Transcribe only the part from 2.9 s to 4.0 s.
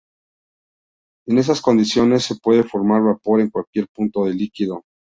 vapor en cualquier